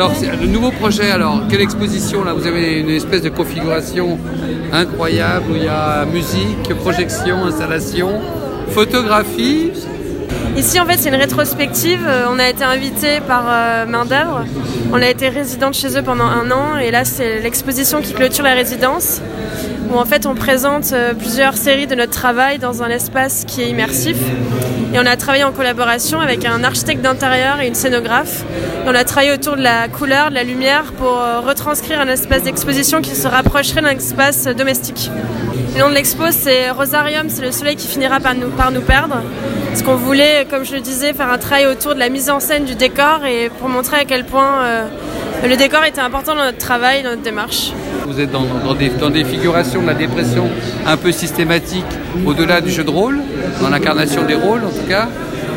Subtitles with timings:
[0.00, 4.18] Alors, le nouveau projet, alors, quelle exposition là Vous avez une espèce de configuration
[4.72, 8.18] incroyable où il y a musique, projection, installation,
[8.68, 9.72] photographie.
[10.56, 12.00] Ici, en fait, c'est une rétrospective.
[12.06, 14.46] Euh, on a été invité par euh, Main d'œuvre.
[14.90, 18.44] On a été résidente chez eux pendant un an et là, c'est l'exposition qui clôture
[18.44, 19.20] la résidence
[19.92, 23.60] où en fait on présente euh, plusieurs séries de notre travail dans un espace qui
[23.60, 24.16] est immersif.
[24.92, 28.44] Et on a travaillé en collaboration avec un architecte d'intérieur et une scénographe.
[28.86, 32.42] on a travaillé autour de la couleur, de la lumière pour euh, retranscrire un espace
[32.42, 35.10] d'exposition qui se rapprocherait d'un espace domestique.
[35.74, 39.18] Le nom de l'expo c'est Rosarium, c'est le soleil qui finira par nous, perdre.
[39.68, 42.40] Parce qu'on voulait, comme je le disais, faire un travail autour de la mise en
[42.40, 44.86] scène du décor et pour montrer à quel point euh,
[45.48, 47.72] le décor était important dans notre travail, dans notre démarche.
[48.06, 50.48] Vous êtes dans, des, figurations de la dépression
[50.84, 51.84] un peu systématiques
[52.26, 53.20] au-delà du jeu de rôle,
[53.62, 55.08] dans l'incarnation des rôles tout cas.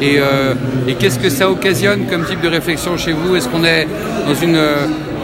[0.00, 0.54] Et, euh,
[0.98, 3.36] qu'est-ce que ça occasionne comme type de réflexion chez vous?
[3.36, 3.86] Est-ce qu'on est
[4.26, 4.58] dans une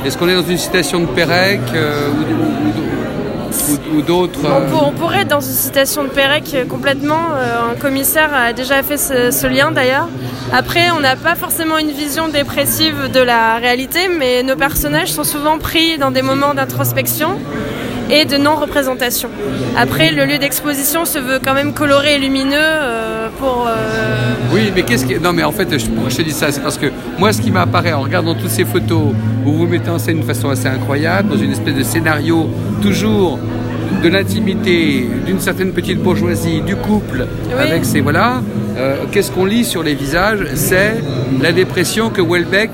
[0.04, 2.08] est-ce qu'on est dans une citation de Pérec euh,
[3.92, 4.40] ou, d'autres
[4.72, 7.18] on, pourrait être dans une citation de Pérec euh, complètement.
[7.70, 10.08] un commissaire a déjà fait ce lien d'ailleurs.
[10.52, 15.24] Après, on n'a pas forcément une vision dépressive de la réalité, mais nos personnages sont
[15.24, 17.38] souvent pris dans des moments d'introspection
[18.10, 19.28] et de non-représentation.
[19.76, 23.66] Après, le lieu d'exposition se veut quand même coloré et lumineux euh, pour...
[23.68, 25.18] Euh, oui, mais qu'est-ce qui...
[25.18, 26.86] Non, mais en fait, je, je te dis ça, c'est parce que
[27.18, 29.12] moi, ce qui m'apparaît en regardant toutes ces photos,
[29.44, 32.48] où vous mettez en scène d'une façon assez incroyable, dans une espèce de scénario
[32.82, 33.38] toujours
[34.02, 37.26] de l'intimité, d'une certaine petite bourgeoisie, du couple,
[37.58, 38.42] avec ces voilà.
[38.76, 41.00] Euh, qu'est-ce qu'on lit sur les visages C'est
[41.40, 42.70] la dépression que Welbeck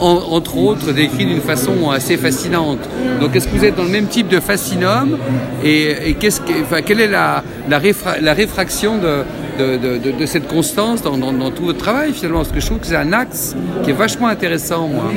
[0.00, 2.78] entre autres, décrit d'une façon assez fascinante.
[3.20, 5.18] Donc, est-ce que vous êtes dans le même type de fascinum
[5.64, 7.80] Et, qu'est-ce enfin, quelle est la, la,
[8.20, 9.24] la réfraction de,
[9.58, 12.38] de, cette constance dans, tout votre travail, finalement?
[12.40, 15.10] Parce que je trouve que c'est un axe qui est vachement intéressant, moi.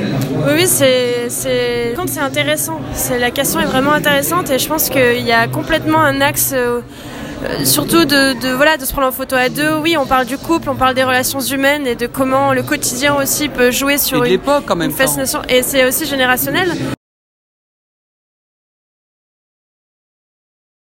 [0.47, 2.79] Oui, c'est, c'est, c'est intéressant.
[3.19, 6.53] La question est vraiment intéressante et je pense qu'il y a complètement un axe.
[6.55, 6.81] Euh,
[7.63, 9.75] surtout de, voilà, de se prendre en photo à deux.
[9.75, 13.15] Oui, on parle du couple, on parle des relations humaines et de comment le quotidien
[13.15, 14.23] aussi peut jouer sur
[14.65, 15.41] quand même fascination.
[15.49, 16.75] Et c'est aussi générationnel.